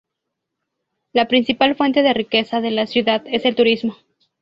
La 1.13 1.27
principal 1.27 1.75
fuente 1.75 2.01
de 2.01 2.11
riqueza 2.11 2.59
de 2.59 2.71
la 2.71 2.87
ciudad 2.87 3.21
es 3.27 3.45
el 3.45 3.53
turismo. 3.53 3.97